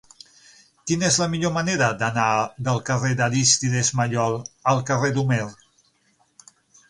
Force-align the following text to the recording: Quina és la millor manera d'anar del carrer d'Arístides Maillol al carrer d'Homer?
Quina 0.91 1.05
és 1.09 1.17
la 1.23 1.27
millor 1.33 1.51
manera 1.57 1.89
d'anar 1.99 2.29
del 2.69 2.81
carrer 2.89 3.11
d'Arístides 3.19 3.93
Maillol 3.99 4.39
al 4.73 4.83
carrer 4.91 5.11
d'Homer? 5.19 5.43